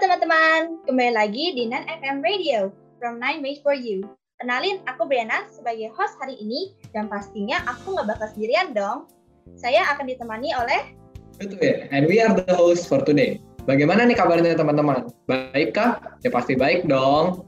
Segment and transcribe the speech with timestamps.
[0.00, 4.00] teman-teman, kembali lagi di Nan FM Radio from Nine Made for You.
[4.40, 9.12] Kenalin, aku Brianna sebagai host hari ini dan pastinya aku nggak bakal sendirian dong.
[9.60, 10.96] Saya akan ditemani oleh
[11.36, 13.44] Betul ya, and we are the host for today.
[13.68, 15.12] Bagaimana nih kabarnya teman-teman?
[15.28, 16.00] Baik kah?
[16.24, 17.44] Ya pasti baik dong.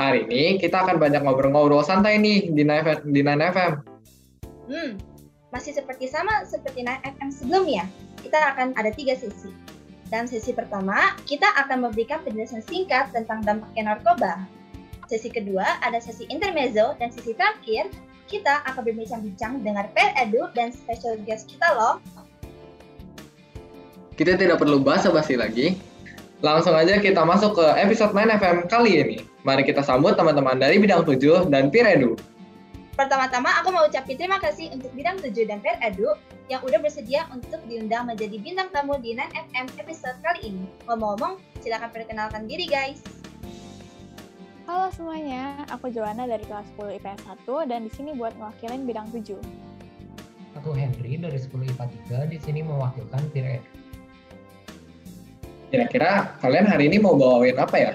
[0.00, 3.04] Hari ini kita akan banyak ngobrol-ngobrol santai nih di 9
[3.52, 3.72] FM.
[4.72, 4.90] Hmm,
[5.52, 7.84] masih seperti sama seperti 9 FM sebelumnya.
[8.24, 9.63] Kita akan ada tiga sesi.
[10.14, 14.46] Dalam sesi pertama, kita akan memberikan penjelasan singkat tentang dampaknya narkoba.
[15.10, 17.90] Sesi kedua ada sesi intermezzo dan sesi terakhir
[18.30, 21.98] kita akan berbincang-bincang dengan Per Edu dan special guest kita loh.
[24.14, 25.82] Kita tidak perlu basa-basi lagi.
[26.46, 29.18] Langsung aja kita masuk ke episode 9 FM kali ini.
[29.42, 32.14] Mari kita sambut teman-teman dari bidang 7 dan Edu.
[32.94, 36.14] Pertama-tama aku mau ucapin terima kasih untuk bidang 7 dan Per Edu
[36.46, 40.70] yang udah bersedia untuk diundang menjadi bintang tamu di 9FM episode kali ini.
[40.86, 43.02] Ngomong-ngomong, silakan perkenalkan diri guys.
[44.70, 49.10] Halo semuanya, aku Joanna dari kelas 10 IPS 1 dan di sini buat mewakilin bidang
[49.10, 49.42] 7.
[50.62, 53.58] Aku Henry dari 10 IPA 3, di sini mewakilkan Edu.
[55.74, 57.92] Kira-kira kalian hari ini mau bawain apa ya?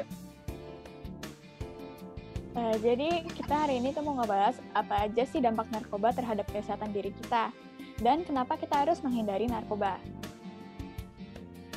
[2.70, 6.94] Nah, jadi kita hari ini tuh mau ngebahas apa aja sih dampak narkoba terhadap kesehatan
[6.94, 7.50] diri kita
[7.98, 9.98] dan kenapa kita harus menghindari narkoba.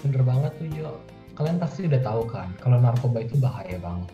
[0.04, 1.00] Bener banget tuh Jo.
[1.32, 4.12] Kalian pasti udah tahu kan kalau narkoba itu bahaya banget.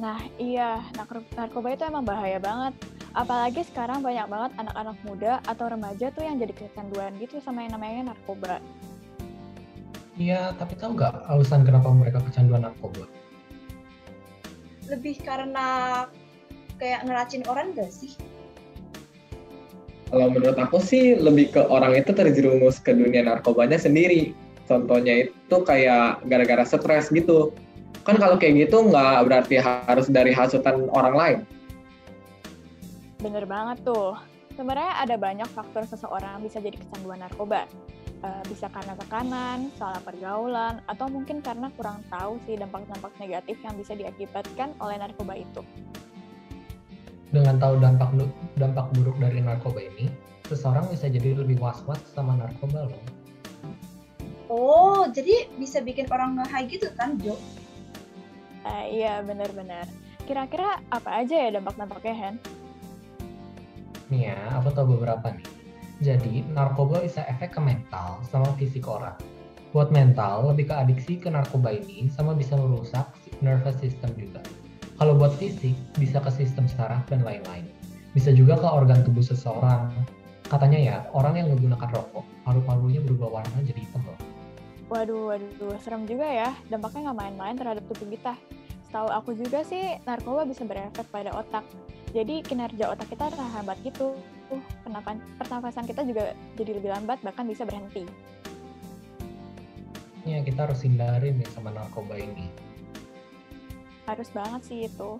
[0.00, 0.88] Nah iya,
[1.36, 2.72] narkoba itu emang bahaya banget.
[3.12, 7.76] Apalagi sekarang banyak banget anak-anak muda atau remaja tuh yang jadi kecanduan gitu sama yang
[7.76, 8.56] namanya narkoba.
[10.16, 13.19] Iya, tapi tahu nggak alasan kenapa mereka kecanduan narkoba?
[14.90, 16.04] Lebih karena
[16.76, 18.12] kayak ngeracin orang gak sih?
[20.10, 24.34] Kalau menurut aku sih lebih ke orang itu terjerumus ke dunia narkobanya sendiri.
[24.66, 27.54] Contohnya itu kayak gara-gara stres gitu.
[28.02, 31.38] Kan kalau kayak gitu nggak berarti harus dari hasutan orang lain.
[33.22, 34.18] Bener banget tuh.
[34.58, 37.70] Sebenarnya ada banyak faktor seseorang bisa jadi kecanduan narkoba.
[38.20, 43.72] Uh, bisa karena tekanan, salah pergaulan, atau mungkin karena kurang tahu sih dampak-dampak negatif yang
[43.80, 45.64] bisa diakibatkan oleh narkoba itu.
[47.32, 48.12] Dengan tahu dampak
[48.60, 50.12] dampak buruk dari narkoba ini,
[50.52, 53.04] seseorang bisa jadi lebih was-was sama narkoba loh.
[54.52, 57.40] Oh, jadi bisa bikin orang nge gitu kan, Jo?
[58.68, 59.88] Uh, iya, benar-benar.
[60.28, 62.36] Kira-kira apa aja ya dampak-dampaknya, Hen?
[64.12, 65.59] Nih ya, aku tahu beberapa nih
[66.00, 69.12] jadi, narkoba bisa efek ke mental sama fisik orang.
[69.76, 73.04] Buat mental, lebih ke adiksi ke narkoba ini sama bisa merusak
[73.44, 74.40] nervous system juga.
[74.96, 77.68] Kalau buat fisik, bisa ke sistem saraf dan lain-lain.
[78.16, 79.92] Bisa juga ke organ tubuh seseorang.
[80.48, 84.18] Katanya ya, orang yang menggunakan rokok, paru-parunya berubah warna jadi hitam loh.
[84.90, 86.50] Waduh, waduh, serem juga ya.
[86.66, 88.34] Dampaknya nggak main-main terhadap tubuh kita.
[88.88, 91.62] Setahu aku juga sih, narkoba bisa berefek pada otak.
[92.10, 94.18] Jadi kinerja otak kita terhambat gitu.
[95.38, 98.02] pernafasan kita juga jadi lebih lambat, bahkan bisa berhenti.
[100.26, 102.50] Ya, kita harus hindari nih sama narkoba ini.
[104.10, 105.16] Harus banget sih itu.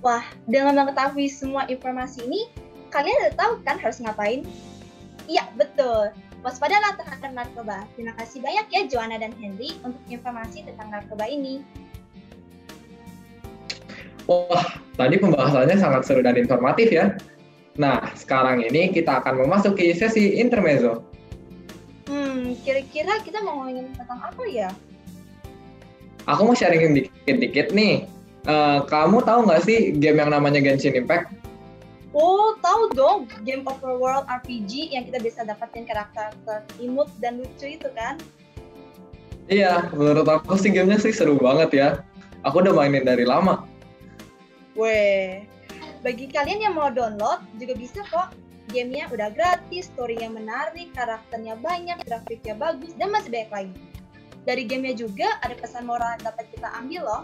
[0.00, 2.46] Wah, dengan mengetahui semua informasi ini,
[2.94, 4.46] kalian udah tahu kan harus ngapain?
[5.26, 6.14] Iya, betul.
[6.44, 7.88] Waspadalah terhadap narkoba.
[7.96, 11.64] Terima kasih banyak ya Joanna dan Henry untuk informasi tentang narkoba ini.
[14.24, 17.12] Wah, tadi pembahasannya sangat seru dan informatif ya.
[17.76, 21.04] Nah, sekarang ini kita akan memasuki sesi intermezzo.
[22.08, 24.70] Hmm, kira-kira kita mau ngomongin tentang apa ya?
[26.24, 28.08] Aku mau sharing dikit-dikit nih.
[28.44, 31.32] Uh, kamu tahu nggak sih game yang namanya Genshin Impact?
[32.14, 33.18] Oh, tahu dong.
[33.42, 38.16] Game overworld RPG yang kita bisa dapetin karakter imut dan lucu itu kan?
[39.50, 41.88] Iya, menurut aku sih gamenya sih seru banget ya.
[42.46, 43.66] Aku udah mainin dari lama.
[44.74, 45.46] Weh,
[46.02, 48.34] bagi kalian yang mau download juga bisa kok.
[48.72, 53.74] Gamenya udah gratis, story yang menarik, karakternya banyak, grafiknya bagus, dan masih banyak lagi.
[54.48, 57.22] Dari gamenya juga ada pesan moral yang dapat kita ambil loh.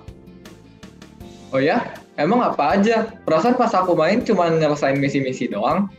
[1.51, 1.91] Oh ya?
[2.21, 3.11] Emang apa aja?
[3.27, 5.91] Perasaan pas aku main cuma nyelesain misi-misi doang.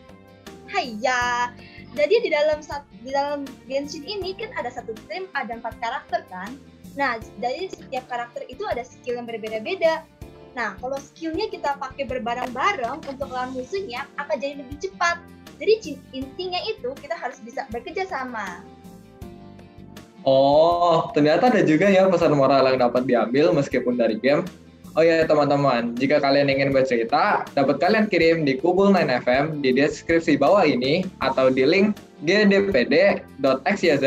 [0.72, 1.52] Haiya,
[1.92, 2.64] jadi di dalam
[3.04, 6.56] di dalam Genshin ini kan ada satu tim, ada empat karakter kan?
[6.96, 10.08] Nah, dari setiap karakter itu ada skill yang berbeda-beda.
[10.52, 15.24] Nah, kalau skillnya kita pakai berbareng-bareng untuk lawan musuhnya, akan jadi lebih cepat.
[15.62, 18.66] Jadi intinya itu kita harus bisa bekerja sama.
[20.22, 24.46] Oh, ternyata ada juga ya pesan moral yang dapat diambil meskipun dari game.
[24.92, 30.36] Oh ya teman-teman, jika kalian ingin bercerita, dapat kalian kirim di Kubul 9FM di deskripsi
[30.36, 31.96] bawah ini atau di link
[32.28, 34.04] gdpd.xyz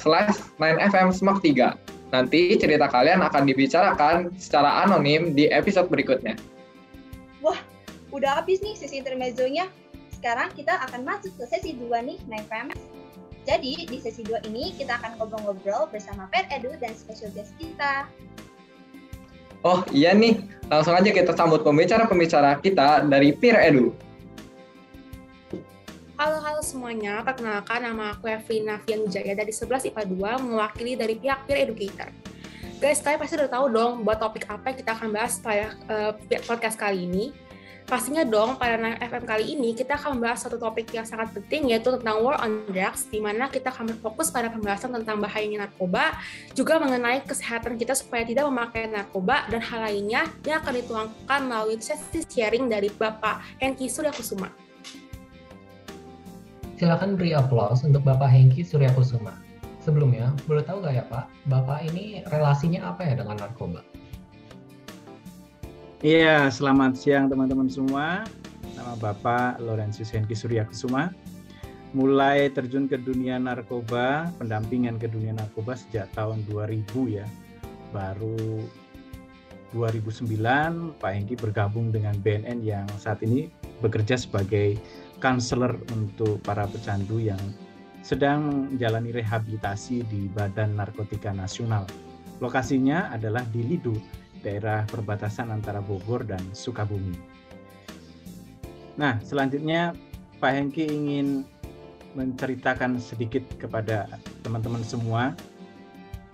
[0.00, 1.91] slash 9FM Smoke 3.
[2.12, 6.36] Nanti cerita kalian akan dibicarakan secara anonim di episode berikutnya.
[7.40, 7.56] Wah,
[8.12, 9.72] udah habis nih sesi intermezzonya.
[10.12, 12.68] Sekarang kita akan masuk ke sesi 2 nih, 9FM.
[13.42, 18.06] Jadi, di sesi 2 ini kita akan ngobrol-ngobrol bersama Per Edu dan special guest kita.
[19.62, 23.94] Oh iya nih, langsung aja kita sambut pembicara-pembicara kita dari Peer Edu.
[26.22, 31.18] Halo halo semuanya, perkenalkan nama aku Evelyn Nafian Jaya dari 11 IPA 2 mewakili dari
[31.18, 32.14] pihak Peer Educator.
[32.78, 36.14] Guys, kalian pasti udah tahu dong buat topik apa yang kita akan bahas pada uh,
[36.46, 37.34] podcast kali ini.
[37.90, 41.90] Pastinya dong, pada FM kali ini kita akan membahas satu topik yang sangat penting yaitu
[41.98, 46.14] tentang war on drugs, di mana kita akan berfokus pada pembahasan tentang bahayanya narkoba,
[46.54, 51.82] juga mengenai kesehatan kita supaya tidak memakai narkoba, dan hal lainnya yang akan dituangkan melalui
[51.82, 54.61] sesi sharing dari Bapak Henki Surya Kusuma.
[56.82, 59.38] Silakan beri aplaus untuk Bapak Hengki Surya Kusuma.
[59.78, 63.86] Sebelumnya, boleh tahu nggak ya Pak, Bapak ini relasinya apa ya dengan narkoba?
[66.02, 68.26] Iya, selamat siang teman-teman semua.
[68.74, 71.14] Nama Bapak Lorenzius Hengki Surya Kusuma.
[71.94, 77.30] Mulai terjun ke dunia narkoba, pendampingan ke dunia narkoba sejak tahun 2000 ya.
[77.94, 78.58] Baru
[79.70, 84.82] 2009 Pak Hengki bergabung dengan BNN yang saat ini bekerja sebagai
[85.22, 87.38] konselor untuk para pecandu yang
[88.02, 91.86] sedang menjalani rehabilitasi di Badan Narkotika Nasional.
[92.42, 93.94] Lokasinya adalah di Lido,
[94.42, 97.14] daerah perbatasan antara Bogor dan Sukabumi.
[98.98, 99.94] Nah, selanjutnya
[100.42, 101.46] Pak Hengki ingin
[102.18, 104.10] menceritakan sedikit kepada
[104.42, 105.32] teman-teman semua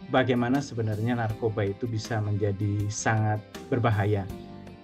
[0.08, 3.38] bagaimana sebenarnya narkoba itu bisa menjadi sangat
[3.68, 4.24] berbahaya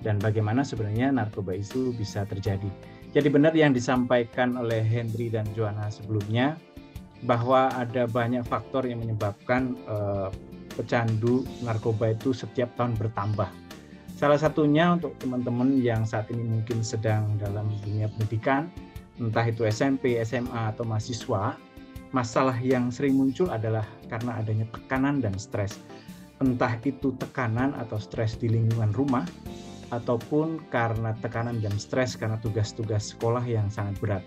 [0.04, 2.68] dan bagaimana sebenarnya narkoba itu bisa terjadi.
[3.14, 6.58] Jadi benar yang disampaikan oleh Henry dan Joanna sebelumnya
[7.22, 10.34] bahwa ada banyak faktor yang menyebabkan uh,
[10.74, 13.46] pecandu narkoba itu setiap tahun bertambah.
[14.18, 18.66] Salah satunya untuk teman-teman yang saat ini mungkin sedang dalam dunia pendidikan,
[19.22, 21.54] entah itu SMP, SMA atau mahasiswa,
[22.10, 25.78] masalah yang sering muncul adalah karena adanya tekanan dan stres.
[26.42, 29.26] Entah itu tekanan atau stres di lingkungan rumah,
[29.92, 34.24] ataupun karena tekanan dan stres karena tugas-tugas sekolah yang sangat berat.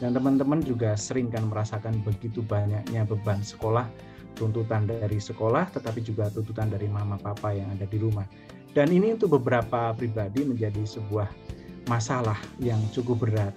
[0.00, 3.84] Dan teman-teman juga sering kan merasakan begitu banyaknya beban sekolah,
[4.36, 8.24] tuntutan dari sekolah, tetapi juga tuntutan dari mama papa yang ada di rumah.
[8.72, 11.28] Dan ini untuk beberapa pribadi menjadi sebuah
[11.90, 13.54] masalah yang cukup berat.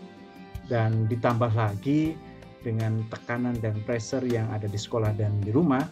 [0.67, 2.15] Dan ditambah lagi
[2.63, 5.83] dengan tekanan dan pressure yang ada di sekolah dan di rumah,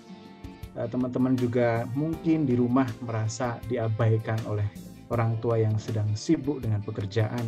[0.79, 6.79] eh, teman-teman juga mungkin di rumah merasa diabaikan oleh orang tua yang sedang sibuk dengan
[6.81, 7.43] pekerjaan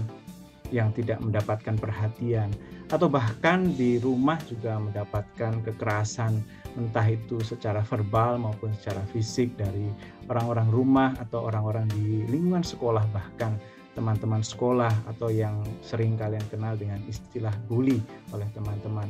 [0.74, 2.50] yang tidak mendapatkan perhatian
[2.89, 6.42] atau bahkan di rumah juga mendapatkan kekerasan
[6.74, 9.89] entah itu secara verbal maupun secara fisik dari
[10.27, 13.54] orang-orang rumah atau orang-orang di lingkungan sekolah bahkan
[13.94, 18.01] teman-teman sekolah atau yang sering kalian kenal dengan istilah bully
[18.33, 19.06] oleh teman-teman.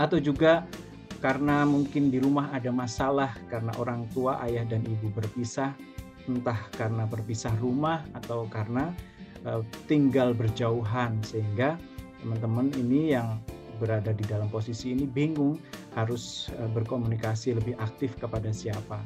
[0.00, 0.64] Atau juga
[1.20, 5.76] karena mungkin di rumah ada masalah karena orang tua ayah dan ibu berpisah
[6.26, 8.90] entah karena berpisah rumah atau karena
[9.46, 11.78] uh, tinggal berjauhan sehingga
[12.22, 13.38] teman-teman ini yang
[13.76, 15.60] berada di dalam posisi ini bingung
[15.94, 19.00] harus uh, berkomunikasi lebih aktif kepada siapa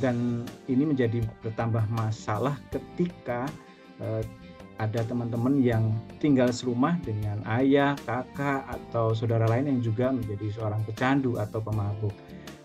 [0.00, 3.46] dan ini menjadi bertambah masalah ketika
[4.00, 4.24] uh,
[4.80, 5.92] ada teman-teman yang
[6.24, 12.16] tinggal serumah dengan ayah, kakak, atau saudara lain yang juga menjadi seorang pecandu atau pemabuk.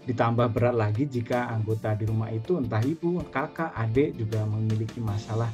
[0.06, 5.50] Ditambah berat lagi jika anggota di rumah itu entah ibu, kakak, adik juga memiliki masalah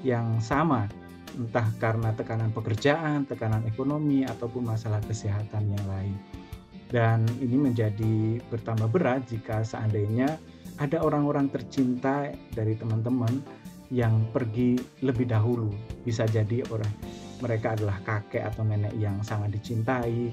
[0.00, 0.88] yang sama,
[1.36, 6.16] entah karena tekanan pekerjaan, tekanan ekonomi, ataupun masalah kesehatan yang lain.
[6.90, 10.40] Dan ini menjadi bertambah berat jika seandainya
[10.80, 13.44] ada orang-orang tercinta dari teman-teman
[13.92, 15.68] yang pergi lebih dahulu.
[16.02, 16.90] Bisa jadi orang
[17.44, 20.32] mereka adalah kakek atau nenek yang sangat dicintai,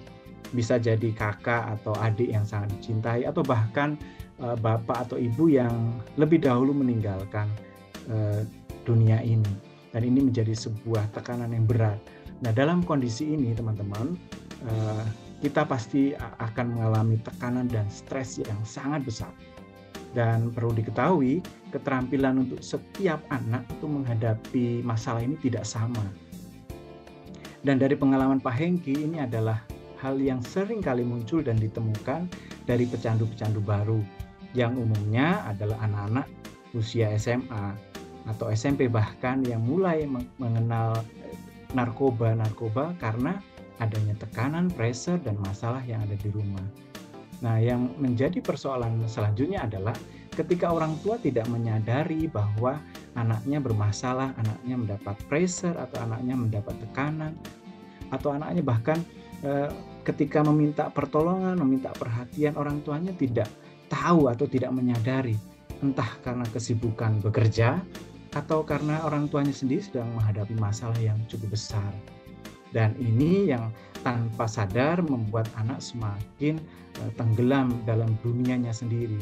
[0.56, 4.00] bisa jadi kakak atau adik yang sangat dicintai atau bahkan
[4.40, 7.48] uh, bapak atau ibu yang lebih dahulu meninggalkan
[8.08, 8.44] uh,
[8.88, 9.52] dunia ini
[9.92, 12.00] dan ini menjadi sebuah tekanan yang berat.
[12.44, 14.16] Nah dalam kondisi ini teman-teman
[14.64, 15.04] uh,
[15.42, 19.34] kita pasti akan mengalami tekanan dan stres yang sangat besar.
[20.16, 26.02] Dan perlu diketahui, keterampilan untuk setiap anak itu menghadapi masalah ini tidak sama.
[27.62, 29.62] Dan dari pengalaman Pak Hengki, ini adalah
[30.02, 32.30] hal yang sering kali muncul dan ditemukan
[32.66, 34.02] dari pecandu-pecandu baru
[34.54, 36.28] yang umumnya adalah anak-anak
[36.74, 37.74] usia SMA
[38.28, 40.04] atau SMP bahkan yang mulai
[40.38, 41.00] mengenal
[41.72, 43.40] narkoba-narkoba karena
[43.78, 46.64] adanya tekanan, pressure, dan masalah yang ada di rumah.
[47.46, 49.94] Nah, yang menjadi persoalan selanjutnya adalah
[50.34, 52.82] ketika orang tua tidak menyadari bahwa
[53.14, 57.34] anaknya bermasalah, anaknya mendapat pressure atau anaknya mendapat tekanan
[58.10, 59.17] atau anaknya bahkan eh,
[60.02, 63.50] ketika meminta pertolongan, meminta perhatian orang tuanya tidak
[63.88, 65.38] tahu atau tidak menyadari
[65.80, 67.78] entah karena kesibukan bekerja
[68.34, 71.90] atau karena orang tuanya sendiri sedang menghadapi masalah yang cukup besar.
[72.76, 73.72] Dan ini yang
[74.04, 76.60] tanpa sadar membuat anak semakin
[77.02, 79.18] uh, tenggelam dalam dunianya sendiri.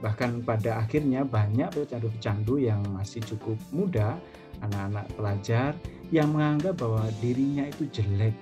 [0.00, 4.16] Bahkan pada akhirnya banyak pecandu-pecandu yang masih cukup muda,
[4.62, 5.70] anak-anak pelajar
[6.14, 8.36] yang menganggap bahwa dirinya itu jelek,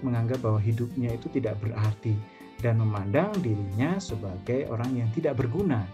[0.00, 2.16] menganggap bahwa hidupnya itu tidak berarti
[2.60, 5.84] dan memandang dirinya sebagai orang yang tidak berguna.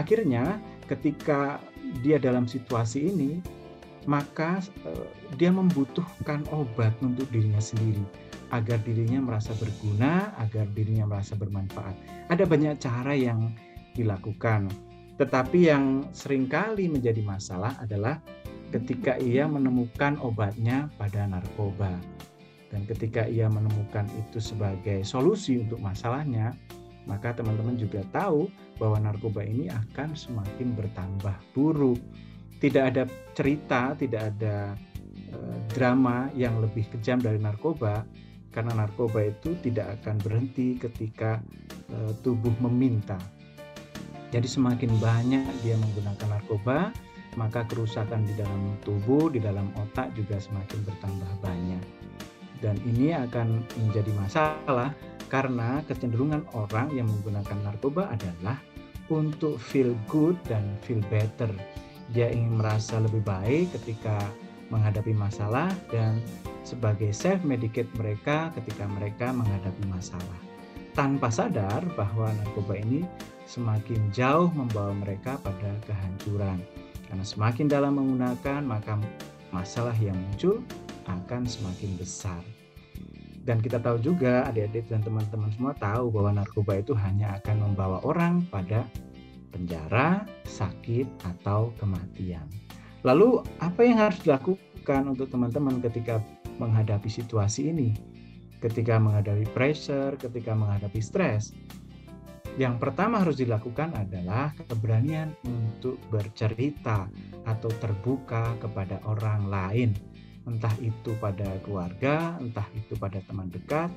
[0.00, 0.56] Akhirnya
[0.88, 1.60] ketika
[2.00, 3.40] dia dalam situasi ini,
[4.08, 4.58] maka
[4.88, 8.02] uh, dia membutuhkan obat untuk dirinya sendiri
[8.52, 11.96] agar dirinya merasa berguna, agar dirinya merasa bermanfaat.
[12.28, 13.56] Ada banyak cara yang
[13.96, 14.68] dilakukan,
[15.16, 18.20] tetapi yang sering kali menjadi masalah adalah
[18.72, 21.92] ketika ia menemukan obatnya pada narkoba.
[22.72, 26.56] Dan ketika ia menemukan itu sebagai solusi untuk masalahnya,
[27.04, 28.48] maka teman-teman juga tahu
[28.80, 32.00] bahwa narkoba ini akan semakin bertambah buruk.
[32.58, 33.04] Tidak ada
[33.36, 34.72] cerita, tidak ada
[35.36, 38.08] uh, drama yang lebih kejam dari narkoba
[38.52, 41.44] karena narkoba itu tidak akan berhenti ketika
[41.92, 43.18] uh, tubuh meminta.
[44.32, 46.88] Jadi semakin banyak dia menggunakan narkoba,
[47.36, 52.01] maka kerusakan di dalam tubuh, di dalam otak juga semakin bertambah banyak.
[52.62, 54.94] Dan ini akan menjadi masalah
[55.26, 58.56] karena kecenderungan orang yang menggunakan narkoba adalah
[59.10, 61.50] untuk feel good dan feel better.
[62.14, 64.16] Dia ingin merasa lebih baik ketika
[64.70, 66.22] menghadapi masalah dan
[66.62, 70.38] sebagai self medicate mereka ketika mereka menghadapi masalah.
[70.92, 73.04] Tanpa sadar bahwa narkoba ini
[73.48, 76.60] semakin jauh membawa mereka pada kehancuran.
[77.08, 78.96] Karena semakin dalam menggunakan, maka
[79.52, 80.64] masalah yang muncul
[81.06, 82.42] akan semakin besar.
[83.42, 87.98] Dan kita tahu juga adik-adik dan teman-teman semua tahu bahwa narkoba itu hanya akan membawa
[88.06, 88.86] orang pada
[89.50, 92.46] penjara, sakit, atau kematian.
[93.02, 96.22] Lalu apa yang harus dilakukan untuk teman-teman ketika
[96.62, 97.90] menghadapi situasi ini?
[98.62, 101.50] Ketika menghadapi pressure, ketika menghadapi stres.
[102.54, 107.10] Yang pertama harus dilakukan adalah keberanian untuk bercerita
[107.42, 109.90] atau terbuka kepada orang lain.
[110.42, 113.90] Entah itu pada keluarga, entah itu pada teman dekat,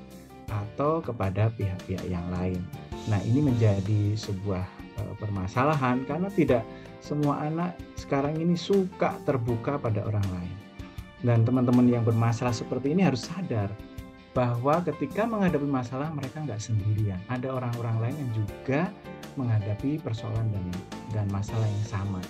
[0.50, 2.62] atau kepada pihak-pihak yang lain.
[3.10, 4.66] Nah, ini menjadi sebuah
[5.02, 6.64] uh, permasalahan karena tidak
[7.02, 10.56] semua anak sekarang ini suka terbuka pada orang lain.
[11.26, 13.74] Dan teman-teman yang bermasalah seperti ini harus sadar
[14.36, 17.18] bahwa ketika menghadapi masalah mereka nggak sendirian.
[17.32, 18.82] Ada orang-orang lain yang juga
[19.40, 20.66] menghadapi persoalan dan,
[21.16, 22.22] dan masalah yang sama.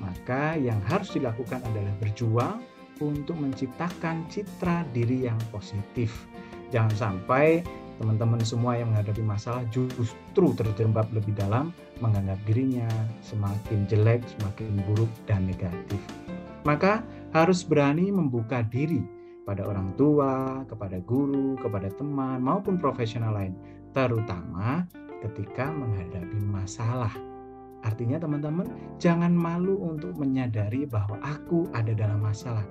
[0.00, 2.64] Maka yang harus dilakukan adalah berjuang
[3.10, 6.30] untuk menciptakan citra diri yang positif.
[6.70, 7.66] Jangan sampai
[7.98, 12.86] teman-teman semua yang menghadapi masalah justru terjebak lebih dalam menganggap dirinya
[13.22, 16.00] semakin jelek, semakin buruk dan negatif.
[16.62, 17.02] Maka
[17.34, 19.02] harus berani membuka diri
[19.42, 23.54] pada orang tua, kepada guru, kepada teman, maupun profesional lain,
[23.90, 24.86] terutama
[25.22, 27.12] ketika menghadapi masalah.
[27.82, 28.70] Artinya teman-teman,
[29.02, 32.62] jangan malu untuk menyadari bahwa aku ada dalam masalah.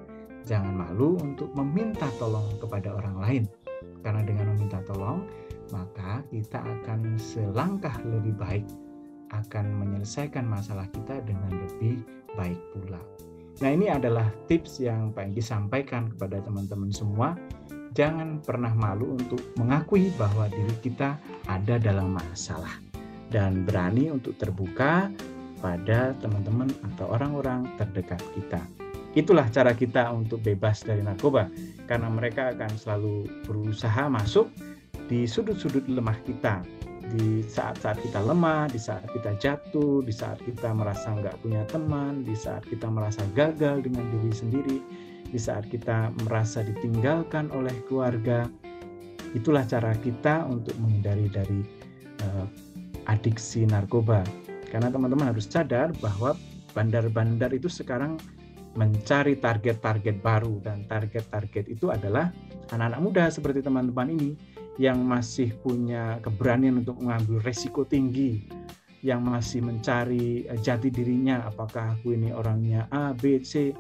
[0.46, 3.44] Jangan malu untuk meminta tolong kepada orang lain.
[4.02, 5.26] Karena dengan meminta tolong,
[5.70, 8.66] maka kita akan selangkah lebih baik
[9.32, 12.04] akan menyelesaikan masalah kita dengan lebih
[12.36, 13.00] baik pula.
[13.62, 17.38] Nah ini adalah tips yang Pak Enggi sampaikan kepada teman-teman semua.
[17.92, 22.72] Jangan pernah malu untuk mengakui bahwa diri kita ada dalam masalah.
[23.32, 25.08] Dan berani untuk terbuka
[25.64, 28.81] pada teman-teman atau orang-orang terdekat kita.
[29.12, 31.52] Itulah cara kita untuk bebas dari narkoba.
[31.88, 34.48] Karena mereka akan selalu berusaha masuk
[35.12, 36.64] di sudut-sudut lemah kita
[37.12, 42.24] di saat-saat kita lemah, di saat kita jatuh, di saat kita merasa nggak punya teman,
[42.24, 44.78] di saat kita merasa gagal dengan diri sendiri,
[45.28, 48.48] di saat kita merasa ditinggalkan oleh keluarga.
[49.36, 51.60] Itulah cara kita untuk menghindari dari
[52.24, 52.46] uh,
[53.12, 54.24] adiksi narkoba.
[54.72, 56.36] Karena teman-teman harus sadar bahwa
[56.72, 58.16] bandar-bandar itu sekarang
[58.76, 62.32] mencari target-target baru dan target-target itu adalah
[62.72, 64.32] anak-anak muda seperti teman-teman ini
[64.80, 68.48] yang masih punya keberanian untuk mengambil resiko tinggi,
[69.04, 73.76] yang masih mencari eh, jati dirinya, apakah aku ini orangnya A, B, C.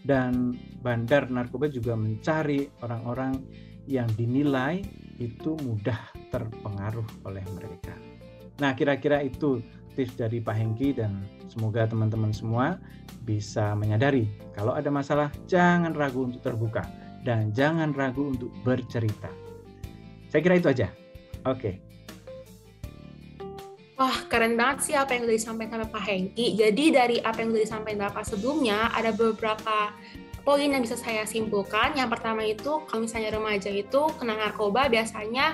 [0.00, 3.36] Dan bandar narkoba juga mencari orang-orang
[3.84, 4.80] yang dinilai
[5.20, 6.00] itu mudah
[6.32, 7.92] terpengaruh oleh mereka.
[8.64, 9.60] Nah, kira-kira itu
[9.94, 12.78] tips dari Pak Hengki dan semoga teman-teman semua
[13.26, 16.86] bisa menyadari kalau ada masalah jangan ragu untuk terbuka
[17.26, 19.28] dan jangan ragu untuk bercerita.
[20.30, 20.88] Saya kira itu aja.
[21.44, 21.82] Oke.
[24.00, 26.56] Wah, keren banget sih apa yang sudah disampaikan Pak Hengki.
[26.56, 29.92] Jadi dari apa yang sudah disampaikan Bapak sebelumnya, ada beberapa
[30.40, 31.92] poin yang bisa saya simpulkan.
[31.92, 35.52] Yang pertama itu, kalau misalnya remaja itu kena narkoba biasanya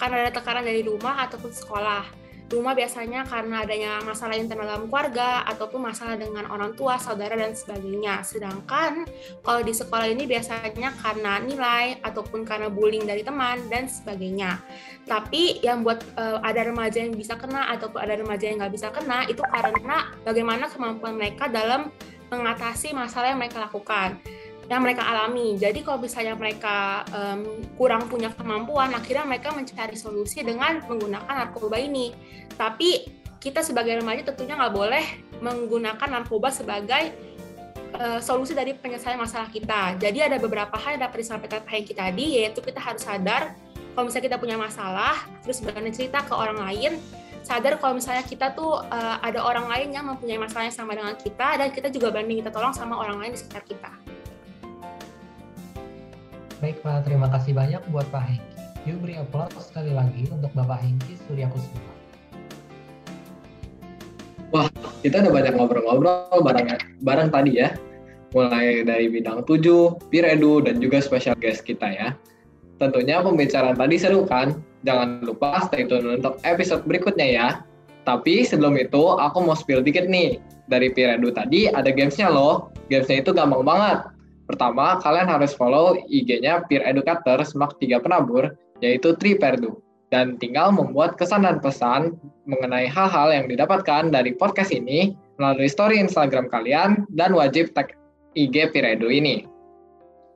[0.00, 2.21] karena ada tekanan dari rumah ataupun sekolah
[2.52, 7.56] rumah biasanya karena adanya masalah internal dalam keluarga ataupun masalah dengan orang tua, saudara dan
[7.56, 8.20] sebagainya.
[8.22, 9.08] Sedangkan
[9.40, 14.60] kalau di sekolah ini biasanya karena nilai ataupun karena bullying dari teman dan sebagainya.
[15.08, 18.92] Tapi yang buat uh, ada remaja yang bisa kena ataupun ada remaja yang nggak bisa
[18.92, 21.88] kena itu karena bagaimana kemampuan mereka dalam
[22.32, 24.16] mengatasi masalah yang mereka lakukan
[24.72, 25.60] yang mereka alami.
[25.60, 31.76] Jadi kalau misalnya mereka um, kurang punya kemampuan, akhirnya mereka mencari solusi dengan menggunakan narkoba
[31.76, 32.16] ini.
[32.56, 33.04] Tapi
[33.36, 35.04] kita sebagai remaja tentunya nggak boleh
[35.44, 37.12] menggunakan narkoba sebagai
[38.00, 40.00] uh, solusi dari penyelesaian masalah kita.
[40.00, 43.52] Jadi ada beberapa hal yang dapat disampaikan Pak Hengki tadi, yaitu kita harus sadar
[43.92, 46.96] kalau misalnya kita punya masalah, terus berani cerita ke orang lain,
[47.44, 51.12] sadar kalau misalnya kita tuh uh, ada orang lain yang mempunyai masalah yang sama dengan
[51.20, 53.92] kita, dan kita juga berani kita tolong sama orang lain di sekitar kita.
[56.62, 58.54] Baik Pak, terima kasih banyak buat Pak Hengki.
[58.86, 61.90] Yuk beri aplaus sekali lagi untuk Bapak Hengki Surya Kusuma.
[64.54, 64.70] Wah,
[65.02, 66.70] kita udah banyak ngobrol-ngobrol bareng,
[67.02, 67.74] bareng tadi ya.
[68.30, 72.14] Mulai dari bidang 7, peer edu, dan juga special guest kita ya.
[72.78, 74.54] Tentunya pembicaraan tadi seru kan?
[74.86, 77.48] Jangan lupa stay tune untuk episode berikutnya ya.
[78.06, 80.38] Tapi sebelum itu, aku mau spill dikit nih.
[80.70, 82.70] Dari peer edu tadi ada gamesnya loh.
[82.86, 84.11] Gamesnya itu gampang banget
[84.50, 88.52] Pertama, kalian harus follow IG-nya Peer Educator Semak 3 Penabur,
[88.82, 89.78] yaitu Triperdu.
[90.12, 95.96] Dan tinggal membuat kesan dan pesan mengenai hal-hal yang didapatkan dari podcast ini melalui story
[95.96, 97.96] Instagram kalian dan wajib tag
[98.36, 99.48] IG Peer Edu ini.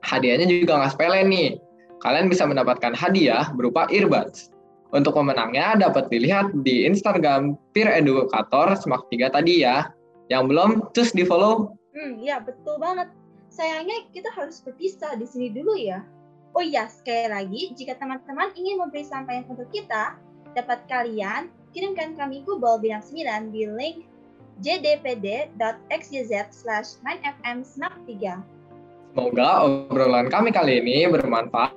[0.00, 1.60] Hadiahnya juga nggak sepele nih.
[2.00, 4.48] Kalian bisa mendapatkan hadiah berupa earbuds.
[4.94, 9.92] Untuk pemenangnya dapat dilihat di Instagram Peer Educator Semak 3 tadi ya.
[10.32, 11.74] Yang belum, terus di follow.
[11.92, 13.10] Hmm, ya betul banget
[13.56, 16.04] sayangnya kita harus berpisah di sini dulu ya.
[16.52, 20.16] Oh iya, sekali lagi, jika teman-teman ingin memberi sampaian untuk kita,
[20.52, 23.96] dapat kalian kirimkan kami Google bidang 9 di link
[24.64, 28.40] jdpd.xyz slash 9fm 3.
[29.12, 31.72] Semoga obrolan kami kali ini bermanfaat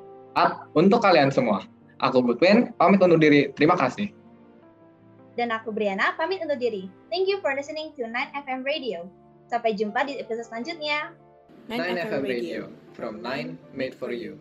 [0.76, 1.64] untuk kalian semua.
[2.00, 3.52] Aku Goodwin, pamit undur diri.
[3.60, 4.08] Terima kasih.
[5.36, 6.88] Dan aku Briana, pamit undur diri.
[7.12, 9.12] Thank you for listening to 9FM Radio.
[9.52, 11.12] Sampai jumpa di episode selanjutnya.
[11.70, 14.40] 9 FM Radio, from 9 made for you.